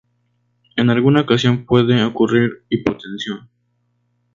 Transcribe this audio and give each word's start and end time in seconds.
En 0.77 0.89
alguna 0.89 1.21
ocasión 1.21 1.63
puede 1.67 2.03
ocurrir 2.03 2.65
hipotensión. 2.69 3.51